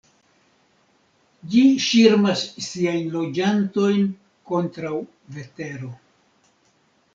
Ĝi 1.51 1.61
ŝirmas 1.87 2.41
siajn 2.69 3.13
loĝantojn 3.17 4.09
kontraŭ 4.53 4.95
vetero. 5.39 5.95